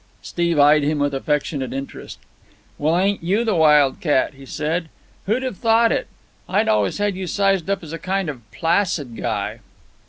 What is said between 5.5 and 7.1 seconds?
thought it? I'd always